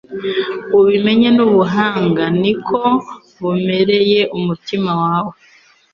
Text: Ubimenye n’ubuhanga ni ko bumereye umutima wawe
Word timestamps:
Ubimenye 0.79 1.29
n’ubuhanga 1.37 2.23
ni 2.41 2.53
ko 2.67 2.81
bumereye 3.41 4.21
umutima 4.37 4.91
wawe 5.01 5.33